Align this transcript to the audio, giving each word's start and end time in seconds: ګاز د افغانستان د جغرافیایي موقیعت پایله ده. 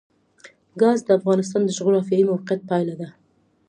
ګاز 0.81 0.99
د 1.05 1.09
افغانستان 1.19 1.61
د 1.65 1.69
جغرافیایي 1.77 2.25
موقیعت 2.31 2.61
پایله 2.69 2.95
ده. 3.01 3.09